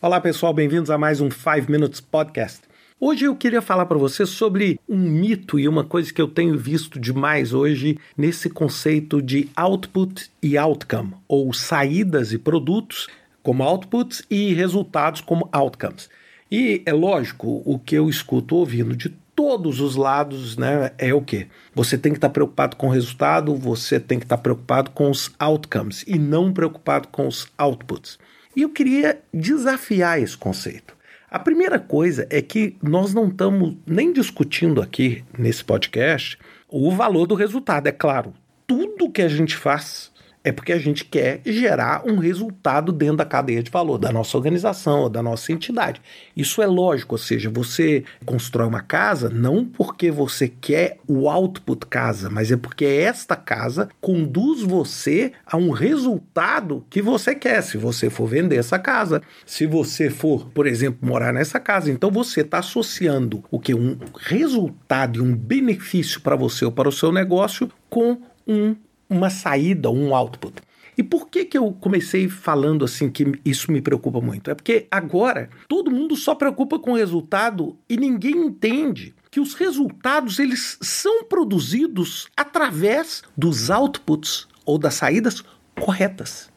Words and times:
Olá 0.00 0.20
pessoal, 0.20 0.54
bem-vindos 0.54 0.90
a 0.90 0.96
mais 0.96 1.20
um 1.20 1.28
5 1.28 1.68
Minutes 1.68 2.00
Podcast. 2.00 2.60
Hoje 3.00 3.24
eu 3.24 3.34
queria 3.34 3.60
falar 3.60 3.84
para 3.84 3.98
você 3.98 4.24
sobre 4.24 4.78
um 4.88 4.96
mito 4.96 5.58
e 5.58 5.66
uma 5.66 5.82
coisa 5.82 6.14
que 6.14 6.22
eu 6.22 6.28
tenho 6.28 6.56
visto 6.56 7.00
demais 7.00 7.52
hoje 7.52 7.98
nesse 8.16 8.48
conceito 8.48 9.20
de 9.20 9.48
output 9.56 10.30
e 10.40 10.56
outcome, 10.56 11.14
ou 11.26 11.52
saídas 11.52 12.32
e 12.32 12.38
produtos 12.38 13.08
como 13.42 13.64
outputs 13.64 14.22
e 14.30 14.54
resultados 14.54 15.20
como 15.20 15.48
outcomes. 15.50 16.08
E 16.48 16.80
é 16.86 16.92
lógico, 16.92 17.60
o 17.64 17.76
que 17.76 17.96
eu 17.96 18.08
escuto 18.08 18.54
ouvindo 18.54 18.94
de 18.94 19.08
todos 19.34 19.80
os 19.80 19.96
lados, 19.96 20.56
né, 20.56 20.92
é 20.96 21.12
o 21.12 21.20
que? 21.20 21.48
Você 21.74 21.98
tem 21.98 22.12
que 22.12 22.18
estar 22.18 22.28
tá 22.28 22.34
preocupado 22.34 22.76
com 22.76 22.86
o 22.86 22.92
resultado, 22.92 23.52
você 23.56 23.98
tem 23.98 24.20
que 24.20 24.26
estar 24.26 24.36
tá 24.36 24.42
preocupado 24.44 24.92
com 24.92 25.10
os 25.10 25.32
outcomes 25.40 26.04
e 26.06 26.20
não 26.20 26.52
preocupado 26.52 27.08
com 27.08 27.26
os 27.26 27.48
outputs. 27.58 28.16
E 28.56 28.62
eu 28.62 28.70
queria 28.70 29.20
desafiar 29.32 30.20
esse 30.20 30.36
conceito. 30.36 30.96
A 31.30 31.38
primeira 31.38 31.78
coisa 31.78 32.26
é 32.30 32.40
que 32.40 32.76
nós 32.82 33.12
não 33.12 33.28
estamos 33.28 33.76
nem 33.86 34.12
discutindo 34.12 34.80
aqui 34.80 35.22
nesse 35.38 35.62
podcast 35.62 36.38
o 36.68 36.90
valor 36.90 37.26
do 37.26 37.34
resultado. 37.34 37.86
É 37.86 37.92
claro, 37.92 38.32
tudo 38.66 39.10
que 39.10 39.22
a 39.22 39.28
gente 39.28 39.56
faz 39.56 40.10
é 40.48 40.52
porque 40.52 40.72
a 40.72 40.78
gente 40.78 41.04
quer 41.04 41.42
gerar 41.44 42.02
um 42.06 42.16
resultado 42.16 42.90
dentro 42.90 43.18
da 43.18 43.24
cadeia 43.24 43.62
de 43.62 43.70
valor 43.70 43.98
da 43.98 44.10
nossa 44.10 44.36
organização 44.36 45.02
ou 45.02 45.10
da 45.10 45.22
nossa 45.22 45.52
entidade. 45.52 46.00
Isso 46.34 46.62
é 46.62 46.66
lógico, 46.66 47.14
ou 47.14 47.18
seja, 47.18 47.50
você 47.50 48.02
constrói 48.24 48.66
uma 48.66 48.80
casa 48.80 49.28
não 49.28 49.64
porque 49.64 50.10
você 50.10 50.48
quer 50.48 50.98
o 51.06 51.28
output 51.28 51.86
casa, 51.86 52.30
mas 52.30 52.50
é 52.50 52.56
porque 52.56 52.86
esta 52.86 53.36
casa 53.36 53.90
conduz 54.00 54.62
você 54.62 55.32
a 55.46 55.56
um 55.58 55.70
resultado 55.70 56.84
que 56.88 57.02
você 57.02 57.34
quer. 57.34 57.62
Se 57.62 57.76
você 57.76 58.08
for 58.08 58.26
vender 58.26 58.56
essa 58.56 58.78
casa, 58.78 59.20
se 59.44 59.66
você 59.66 60.08
for, 60.08 60.48
por 60.50 60.66
exemplo, 60.66 61.06
morar 61.06 61.32
nessa 61.32 61.60
casa, 61.60 61.90
então 61.90 62.10
você 62.10 62.40
está 62.40 62.60
associando 62.60 63.44
o 63.50 63.60
que 63.60 63.74
um 63.74 63.98
resultado 64.18 65.18
e 65.18 65.20
um 65.22 65.36
benefício 65.36 66.22
para 66.22 66.36
você 66.36 66.64
ou 66.64 66.72
para 66.72 66.88
o 66.88 66.92
seu 66.92 67.12
negócio 67.12 67.70
com 67.90 68.18
um 68.46 68.74
uma 69.08 69.30
saída, 69.30 69.90
um 69.90 70.14
output. 70.14 70.54
E 70.96 71.02
por 71.02 71.28
que, 71.28 71.44
que 71.44 71.56
eu 71.56 71.72
comecei 71.80 72.28
falando 72.28 72.84
assim 72.84 73.08
que 73.08 73.40
isso 73.44 73.70
me 73.70 73.80
preocupa 73.80 74.20
muito? 74.20 74.50
É 74.50 74.54
porque 74.54 74.88
agora 74.90 75.48
todo 75.68 75.92
mundo 75.92 76.16
só 76.16 76.34
preocupa 76.34 76.76
com 76.76 76.92
o 76.92 76.96
resultado 76.96 77.78
e 77.88 77.96
ninguém 77.96 78.36
entende 78.36 79.14
que 79.30 79.38
os 79.38 79.54
resultados 79.54 80.40
eles 80.40 80.76
são 80.80 81.22
produzidos 81.22 82.28
através 82.36 83.22
dos 83.36 83.70
outputs 83.70 84.48
ou 84.64 84.76
das 84.76 84.94
saídas 84.94 85.44
corretas. 85.78 86.50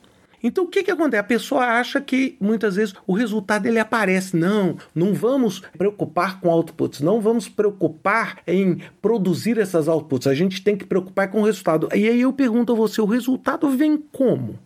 Então 0.43 0.65
o 0.65 0.67
que, 0.67 0.83
que 0.83 0.91
acontece? 0.91 1.19
A 1.19 1.23
pessoa 1.23 1.65
acha 1.65 2.01
que 2.01 2.35
muitas 2.39 2.75
vezes 2.75 2.93
o 3.05 3.13
resultado 3.13 3.65
ele 3.65 3.79
aparece. 3.79 4.35
Não, 4.35 4.77
não 4.93 5.13
vamos 5.13 5.61
preocupar 5.77 6.39
com 6.39 6.49
outputs, 6.49 7.01
não 7.01 7.21
vamos 7.21 7.47
preocupar 7.47 8.39
em 8.47 8.79
produzir 9.01 9.57
essas 9.57 9.87
outputs. 9.87 10.27
A 10.27 10.33
gente 10.33 10.63
tem 10.63 10.75
que 10.75 10.85
preocupar 10.85 11.29
com 11.29 11.41
o 11.41 11.45
resultado. 11.45 11.89
E 11.93 12.07
aí 12.07 12.21
eu 12.21 12.33
pergunto 12.33 12.73
a 12.73 12.75
você: 12.75 13.01
o 13.01 13.05
resultado 13.05 13.69
vem 13.69 13.97
como? 14.11 14.57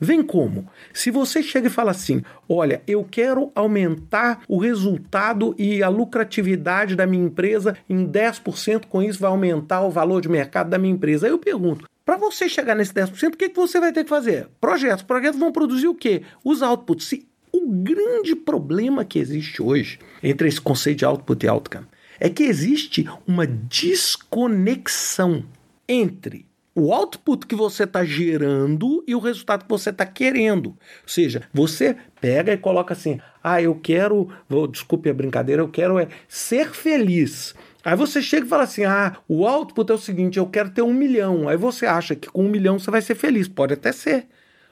Vem 0.00 0.22
como? 0.22 0.66
Se 0.92 1.10
você 1.10 1.42
chega 1.42 1.68
e 1.68 1.70
fala 1.70 1.92
assim: 1.92 2.22
olha, 2.48 2.82
eu 2.86 3.06
quero 3.08 3.50
aumentar 3.54 4.42
o 4.48 4.58
resultado 4.58 5.54
e 5.56 5.82
a 5.82 5.88
lucratividade 5.88 6.96
da 6.96 7.06
minha 7.06 7.24
empresa 7.24 7.76
em 7.88 8.06
10%, 8.06 8.86
com 8.86 9.02
isso 9.02 9.20
vai 9.20 9.30
aumentar 9.30 9.82
o 9.82 9.90
valor 9.90 10.20
de 10.20 10.28
mercado 10.28 10.68
da 10.68 10.78
minha 10.78 10.92
empresa. 10.92 11.26
Aí 11.26 11.32
eu 11.32 11.38
pergunto: 11.38 11.88
para 12.04 12.16
você 12.16 12.48
chegar 12.48 12.74
nesse 12.74 12.92
10%, 12.92 13.34
o 13.34 13.36
que, 13.36 13.48
que 13.48 13.56
você 13.56 13.80
vai 13.80 13.92
ter 13.92 14.04
que 14.04 14.10
fazer? 14.10 14.48
Projetos. 14.60 15.02
Projetos 15.02 15.38
vão 15.38 15.50
produzir 15.50 15.88
o 15.88 15.94
quê? 15.94 16.22
Os 16.44 16.60
outputs. 16.60 17.06
Se 17.06 17.26
o 17.50 17.66
grande 17.68 18.34
problema 18.34 19.04
que 19.04 19.18
existe 19.18 19.62
hoje 19.62 19.98
entre 20.22 20.48
esse 20.48 20.60
conceito 20.60 20.98
de 20.98 21.04
output 21.04 21.44
e 21.44 21.48
outcome 21.48 21.86
é 22.18 22.28
que 22.28 22.42
existe 22.42 23.08
uma 23.26 23.46
desconexão 23.46 25.44
entre 25.88 26.46
o 26.74 26.92
output 26.92 27.46
que 27.46 27.54
você 27.54 27.84
está 27.84 28.04
gerando 28.04 29.04
e 29.06 29.14
o 29.14 29.20
resultado 29.20 29.62
que 29.62 29.70
você 29.70 29.90
está 29.90 30.04
querendo. 30.04 30.70
Ou 30.70 31.08
seja, 31.08 31.42
você 31.52 31.96
pega 32.20 32.52
e 32.52 32.58
coloca 32.58 32.92
assim: 32.92 33.20
ah, 33.42 33.62
eu 33.62 33.74
quero, 33.76 34.28
vou, 34.48 34.66
desculpe 34.66 35.08
a 35.08 35.14
brincadeira, 35.14 35.62
eu 35.62 35.68
quero 35.68 35.98
é 35.98 36.08
ser 36.26 36.70
feliz. 36.70 37.54
Aí 37.84 37.96
você 37.96 38.22
chega 38.22 38.46
e 38.46 38.48
fala 38.48 38.62
assim: 38.62 38.84
ah, 38.84 39.16
o 39.28 39.46
output 39.46 39.90
é 39.90 39.94
o 39.94 39.98
seguinte, 39.98 40.38
eu 40.38 40.46
quero 40.46 40.70
ter 40.70 40.82
um 40.82 40.94
milhão. 40.94 41.48
Aí 41.48 41.56
você 41.56 41.86
acha 41.86 42.16
que 42.16 42.28
com 42.28 42.44
um 42.44 42.48
milhão 42.48 42.78
você 42.78 42.90
vai 42.90 43.02
ser 43.02 43.14
feliz. 43.14 43.46
Pode 43.46 43.74
até 43.74 43.92
ser. 43.92 44.26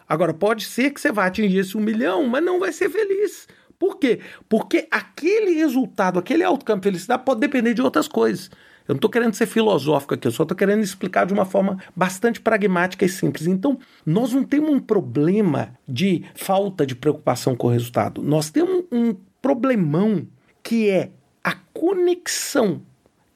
Agora, 0.08 0.34
pode 0.34 0.64
ser 0.64 0.90
que 0.90 1.00
você 1.00 1.12
vai 1.12 1.28
atingir 1.28 1.58
esse 1.58 1.76
um 1.76 1.80
milhão, 1.80 2.26
mas 2.26 2.42
não 2.42 2.58
vai 2.58 2.72
ser 2.72 2.90
feliz. 2.90 3.46
Por 3.78 3.98
quê? 3.98 4.20
Porque 4.48 4.86
aquele 4.90 5.52
resultado, 5.52 6.18
aquele 6.18 6.44
outcome 6.44 6.82
felicidade 6.82 7.24
pode 7.24 7.40
depender 7.40 7.74
de 7.74 7.82
outras 7.82 8.06
coisas. 8.08 8.50
Eu 8.86 8.94
não 8.94 8.96
estou 8.96 9.10
querendo 9.10 9.34
ser 9.34 9.46
filosófico 9.46 10.14
aqui, 10.14 10.26
eu 10.26 10.32
só 10.32 10.42
estou 10.42 10.56
querendo 10.56 10.82
explicar 10.82 11.24
de 11.24 11.32
uma 11.32 11.44
forma 11.44 11.78
bastante 11.94 12.40
pragmática 12.40 13.04
e 13.04 13.08
simples. 13.08 13.46
Então, 13.46 13.78
nós 14.04 14.32
não 14.32 14.42
temos 14.42 14.70
um 14.70 14.80
problema 14.80 15.74
de 15.88 16.24
falta 16.34 16.84
de 16.84 16.94
preocupação 16.94 17.54
com 17.54 17.68
o 17.68 17.70
resultado. 17.70 18.22
Nós 18.22 18.50
temos 18.50 18.84
um 18.90 19.14
problemão 19.40 20.26
que 20.62 20.88
é 20.88 21.10
a 21.42 21.54
conexão 21.72 22.82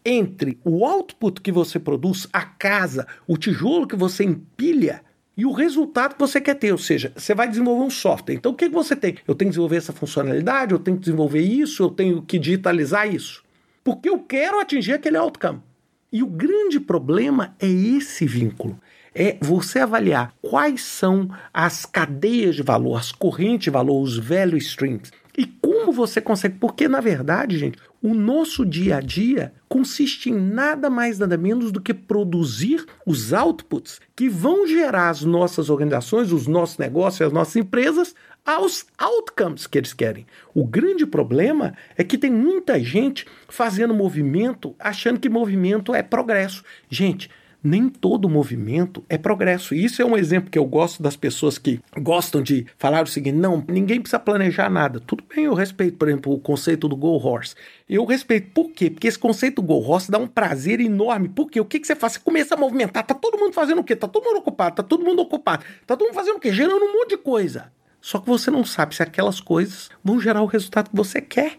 entre 0.06 0.58
o 0.64 0.84
output 0.86 1.40
que 1.40 1.50
você 1.50 1.80
produz, 1.80 2.28
a 2.32 2.42
casa, 2.42 3.08
o 3.26 3.36
tijolo 3.36 3.88
que 3.88 3.96
você 3.96 4.22
empilha 4.22 5.02
e 5.36 5.44
o 5.44 5.52
resultado 5.52 6.14
que 6.14 6.20
você 6.20 6.40
quer 6.40 6.54
ter. 6.54 6.70
Ou 6.70 6.78
seja, 6.78 7.12
você 7.16 7.34
vai 7.34 7.48
desenvolver 7.48 7.84
um 7.84 7.90
software. 7.90 8.34
Então, 8.34 8.52
o 8.52 8.54
que, 8.54 8.68
você 8.68 8.94
tem? 8.94 9.16
Eu 9.26 9.34
tenho 9.34 9.48
que 9.48 9.54
desenvolver 9.54 9.76
essa 9.76 9.92
funcionalidade, 9.92 10.72
eu 10.72 10.78
tenho 10.78 10.96
que 10.96 11.02
desenvolver 11.02 11.40
isso, 11.40 11.82
eu 11.82 11.90
tenho 11.90 12.22
que 12.22 12.38
digitalizar 12.38 13.12
isso. 13.12 13.42
Porque 13.82 14.08
eu 14.08 14.20
quero 14.20 14.60
atingir 14.60 14.92
aquele 14.92 15.16
outcome. 15.16 15.60
E 16.12 16.22
o 16.22 16.26
grande 16.26 16.78
problema 16.78 17.54
é 17.60 17.66
esse 17.66 18.24
vínculo. 18.26 18.80
É 19.12 19.36
você 19.40 19.80
avaliar 19.80 20.32
quais 20.40 20.82
são 20.82 21.28
as 21.52 21.84
cadeias 21.84 22.54
de 22.54 22.62
valor, 22.62 22.96
as 22.96 23.10
correntes 23.10 23.64
de 23.64 23.70
valor, 23.70 24.00
os 24.00 24.16
value 24.18 24.58
streams. 24.58 25.10
E 25.36 25.46
como 25.46 25.92
você 25.92 26.20
consegue? 26.20 26.58
Porque, 26.58 26.88
na 26.88 27.00
verdade, 27.00 27.58
gente, 27.58 27.78
o 28.06 28.14
nosso 28.14 28.64
dia 28.64 28.98
a 28.98 29.00
dia 29.00 29.52
consiste 29.68 30.30
em 30.30 30.34
nada 30.34 30.88
mais, 30.88 31.18
nada 31.18 31.36
menos 31.36 31.72
do 31.72 31.80
que 31.80 31.92
produzir 31.92 32.86
os 33.04 33.32
outputs 33.32 34.00
que 34.14 34.28
vão 34.28 34.64
gerar 34.64 35.10
as 35.10 35.22
nossas 35.22 35.68
organizações, 35.68 36.30
os 36.30 36.46
nossos 36.46 36.78
negócios, 36.78 37.26
as 37.26 37.32
nossas 37.32 37.56
empresas 37.56 38.14
aos 38.44 38.86
outcomes 38.96 39.66
que 39.66 39.76
eles 39.76 39.92
querem. 39.92 40.24
O 40.54 40.64
grande 40.64 41.04
problema 41.04 41.74
é 41.96 42.04
que 42.04 42.16
tem 42.16 42.30
muita 42.30 42.78
gente 42.78 43.26
fazendo 43.48 43.92
movimento 43.92 44.72
achando 44.78 45.18
que 45.18 45.28
movimento 45.28 45.92
é 45.92 46.00
progresso. 46.00 46.62
Gente, 46.88 47.28
nem 47.62 47.88
todo 47.88 48.28
movimento 48.28 49.04
é 49.08 49.18
progresso. 49.18 49.74
E 49.74 49.84
isso 49.84 50.00
é 50.00 50.04
um 50.04 50.16
exemplo 50.16 50.50
que 50.50 50.58
eu 50.58 50.64
gosto 50.64 51.02
das 51.02 51.16
pessoas 51.16 51.58
que 51.58 51.80
gostam 51.98 52.42
de 52.42 52.66
falar 52.78 53.04
o 53.04 53.06
seguinte: 53.06 53.36
não, 53.36 53.64
ninguém 53.68 54.00
precisa 54.00 54.18
planejar 54.18 54.70
nada. 54.70 55.00
Tudo 55.00 55.24
bem, 55.34 55.44
eu 55.44 55.54
respeito, 55.54 55.96
por 55.96 56.08
exemplo, 56.08 56.32
o 56.32 56.38
conceito 56.38 56.88
do 56.88 56.96
Go 56.96 57.16
Horse. 57.16 57.54
Eu 57.88 58.04
respeito. 58.04 58.50
Por 58.52 58.70
quê? 58.70 58.90
Porque 58.90 59.08
esse 59.08 59.18
conceito 59.18 59.56
do 59.56 59.62
Go 59.62 59.80
Horse 59.80 60.10
dá 60.10 60.18
um 60.18 60.26
prazer 60.26 60.80
enorme. 60.80 61.28
Por 61.28 61.50
quê? 61.50 61.60
O 61.60 61.64
que, 61.64 61.80
que 61.80 61.86
você 61.86 61.96
faz? 61.96 62.14
Você 62.14 62.20
começa 62.20 62.54
a 62.54 62.58
movimentar, 62.58 63.04
tá 63.04 63.14
todo 63.14 63.38
mundo 63.38 63.52
fazendo 63.52 63.80
o 63.80 63.84
quê? 63.84 63.96
Tá 63.96 64.08
todo 64.08 64.24
mundo 64.24 64.38
ocupado, 64.38 64.76
tá 64.76 64.82
todo 64.82 65.04
mundo 65.04 65.22
ocupado, 65.22 65.64
tá 65.86 65.96
todo 65.96 66.06
mundo 66.06 66.14
fazendo 66.14 66.36
o 66.36 66.40
quê? 66.40 66.52
Gerando 66.52 66.84
um 66.84 66.92
monte 66.92 67.10
de 67.10 67.16
coisa. 67.16 67.72
Só 68.00 68.20
que 68.20 68.28
você 68.28 68.50
não 68.52 68.64
sabe 68.64 68.94
se 68.94 69.02
aquelas 69.02 69.40
coisas 69.40 69.90
vão 70.04 70.20
gerar 70.20 70.40
o 70.42 70.46
resultado 70.46 70.90
que 70.90 70.96
você 70.96 71.20
quer. 71.20 71.58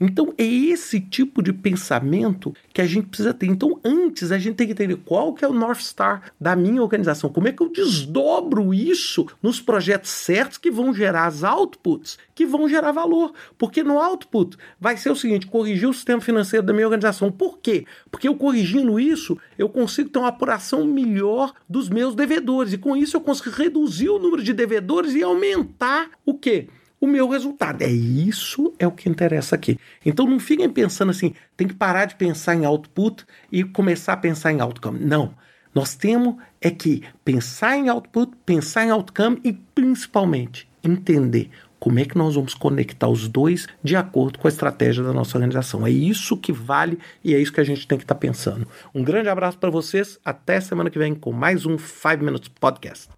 Então 0.00 0.34
é 0.36 0.44
esse 0.44 1.00
tipo 1.00 1.42
de 1.42 1.52
pensamento 1.52 2.54
que 2.72 2.80
a 2.80 2.86
gente 2.86 3.06
precisa 3.06 3.32
ter. 3.32 3.46
Então 3.46 3.78
antes 3.84 4.32
a 4.32 4.38
gente 4.38 4.56
tem 4.56 4.66
que 4.66 4.72
entender 4.72 4.96
qual 5.04 5.34
que 5.34 5.44
é 5.44 5.48
o 5.48 5.52
North 5.52 5.80
Star 5.80 6.32
da 6.40 6.56
minha 6.56 6.82
organização, 6.82 7.30
como 7.30 7.48
é 7.48 7.52
que 7.52 7.62
eu 7.62 7.70
desdobro 7.70 8.74
isso 8.74 9.26
nos 9.42 9.60
projetos 9.60 10.10
certos 10.10 10.58
que 10.58 10.70
vão 10.70 10.92
gerar 10.92 11.26
as 11.26 11.42
outputs, 11.42 12.18
que 12.34 12.44
vão 12.44 12.68
gerar 12.68 12.92
valor. 12.92 13.32
Porque 13.56 13.82
no 13.82 13.98
output 13.98 14.56
vai 14.80 14.96
ser 14.96 15.10
o 15.10 15.16
seguinte, 15.16 15.46
corrigir 15.46 15.88
o 15.88 15.94
sistema 15.94 16.20
financeiro 16.20 16.66
da 16.66 16.72
minha 16.72 16.86
organização. 16.86 17.30
Por 17.30 17.58
quê? 17.58 17.86
Porque 18.10 18.28
eu 18.28 18.34
corrigindo 18.34 18.98
isso, 18.98 19.38
eu 19.58 19.68
consigo 19.68 20.08
ter 20.08 20.18
uma 20.18 20.28
apuração 20.28 20.86
melhor 20.86 21.52
dos 21.68 21.88
meus 21.88 22.14
devedores 22.14 22.72
e 22.72 22.78
com 22.78 22.96
isso 22.96 23.16
eu 23.16 23.20
consigo 23.20 23.50
reduzir 23.50 24.08
o 24.08 24.18
número 24.18 24.42
de 24.42 24.52
devedores 24.52 25.14
e 25.14 25.22
aumentar 25.22 26.10
o 26.24 26.34
quê? 26.34 26.68
O 27.04 27.08
meu 27.08 27.28
resultado. 27.28 27.82
É 27.82 27.90
isso 27.90 28.72
é 28.78 28.86
o 28.86 28.92
que 28.92 29.08
interessa 29.08 29.54
aqui. 29.54 29.78
Então 30.04 30.26
não 30.26 30.40
fiquem 30.40 30.68
pensando 30.68 31.10
assim, 31.10 31.34
tem 31.56 31.68
que 31.68 31.74
parar 31.74 32.06
de 32.06 32.14
pensar 32.14 32.54
em 32.54 32.64
output 32.64 33.24
e 33.52 33.62
começar 33.62 34.14
a 34.14 34.16
pensar 34.16 34.52
em 34.52 34.60
outcome. 34.60 34.98
Não. 35.00 35.34
Nós 35.74 35.94
temos 35.94 36.36
é 36.60 36.70
que 36.70 37.02
pensar 37.24 37.76
em 37.76 37.88
output, 37.88 38.32
pensar 38.46 38.86
em 38.86 38.90
outcome 38.90 39.40
e 39.44 39.52
principalmente 39.52 40.68
entender 40.82 41.50
como 41.78 41.98
é 41.98 42.04
que 42.04 42.16
nós 42.16 42.34
vamos 42.34 42.54
conectar 42.54 43.08
os 43.08 43.28
dois 43.28 43.66
de 43.82 43.94
acordo 43.94 44.38
com 44.38 44.48
a 44.48 44.50
estratégia 44.50 45.04
da 45.04 45.12
nossa 45.12 45.36
organização. 45.36 45.86
É 45.86 45.90
isso 45.90 46.36
que 46.36 46.52
vale 46.52 46.98
e 47.22 47.34
é 47.34 47.38
isso 47.38 47.52
que 47.52 47.60
a 47.60 47.64
gente 47.64 47.86
tem 47.86 47.98
que 47.98 48.04
estar 48.04 48.14
tá 48.14 48.20
pensando. 48.20 48.66
Um 48.94 49.04
grande 49.04 49.28
abraço 49.28 49.58
para 49.58 49.68
vocês, 49.68 50.18
até 50.24 50.60
semana 50.60 50.88
que 50.88 50.98
vem 50.98 51.14
com 51.14 51.32
mais 51.32 51.66
um 51.66 51.76
5 51.76 52.24
Minutes 52.24 52.48
Podcast. 52.48 53.08